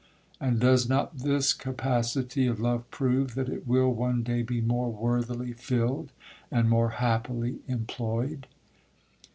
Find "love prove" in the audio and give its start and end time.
2.59-3.35